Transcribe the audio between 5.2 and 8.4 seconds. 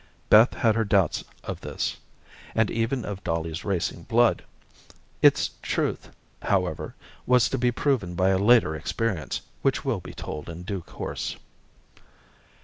Its truth, however, was to be proven by a